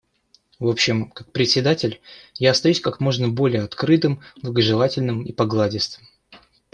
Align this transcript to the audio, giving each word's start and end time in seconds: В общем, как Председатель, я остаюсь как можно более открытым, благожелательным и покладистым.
В 0.57 0.67
общем, 0.67 1.11
как 1.11 1.31
Председатель, 1.31 2.01
я 2.37 2.49
остаюсь 2.49 2.81
как 2.81 3.01
можно 3.01 3.27
более 3.29 3.61
открытым, 3.61 4.23
благожелательным 4.41 5.21
и 5.23 5.31
покладистым. 5.31 6.01